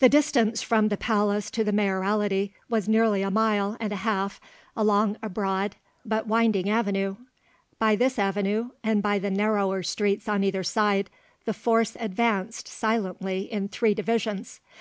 The 0.00 0.08
distance 0.08 0.62
from 0.62 0.88
the 0.88 0.96
palace 0.96 1.48
to 1.52 1.62
the 1.62 1.70
Mayoralty 1.70 2.52
was 2.68 2.88
nearly 2.88 3.22
a 3.22 3.30
mile 3.30 3.76
and 3.78 3.92
a 3.92 4.02
half 4.02 4.40
along 4.76 5.16
a 5.22 5.28
broad 5.28 5.76
but 6.04 6.26
winding 6.26 6.68
avenue; 6.68 7.14
by 7.78 7.94
this 7.94 8.18
avenue, 8.18 8.70
and 8.82 9.00
by 9.00 9.20
the 9.20 9.30
narrower 9.30 9.84
streets 9.84 10.28
on 10.28 10.42
either 10.42 10.64
side, 10.64 11.08
the 11.44 11.54
force 11.54 11.96
advanced 12.00 12.66
silently 12.66 13.42
in 13.42 13.68
three 13.68 13.94
divisions. 13.94 14.58